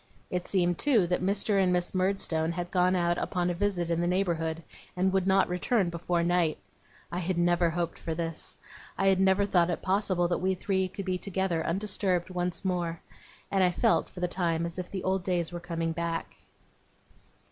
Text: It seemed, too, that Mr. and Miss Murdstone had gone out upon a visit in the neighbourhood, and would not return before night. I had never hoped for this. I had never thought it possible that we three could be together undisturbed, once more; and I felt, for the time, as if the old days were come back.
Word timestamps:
It 0.31 0.47
seemed, 0.47 0.79
too, 0.79 1.05
that 1.05 1.21
Mr. 1.21 1.61
and 1.61 1.71
Miss 1.71 1.93
Murdstone 1.93 2.53
had 2.53 2.71
gone 2.71 2.95
out 2.95 3.19
upon 3.19 3.51
a 3.51 3.53
visit 3.53 3.91
in 3.91 4.01
the 4.01 4.07
neighbourhood, 4.07 4.63
and 4.95 5.13
would 5.13 5.27
not 5.27 5.47
return 5.47 5.91
before 5.91 6.23
night. 6.23 6.57
I 7.11 7.19
had 7.19 7.37
never 7.37 7.69
hoped 7.69 7.99
for 7.99 8.15
this. 8.15 8.57
I 8.97 9.05
had 9.05 9.19
never 9.19 9.45
thought 9.45 9.69
it 9.69 9.83
possible 9.83 10.27
that 10.29 10.39
we 10.41 10.55
three 10.55 10.87
could 10.87 11.05
be 11.05 11.19
together 11.19 11.63
undisturbed, 11.63 12.31
once 12.31 12.65
more; 12.65 12.99
and 13.51 13.63
I 13.63 13.69
felt, 13.69 14.09
for 14.09 14.21
the 14.21 14.27
time, 14.27 14.65
as 14.65 14.79
if 14.79 14.89
the 14.89 15.03
old 15.03 15.23
days 15.23 15.51
were 15.51 15.59
come 15.59 15.91
back. 15.91 16.35